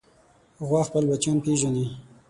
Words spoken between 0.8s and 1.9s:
خپل بچیان پېژني.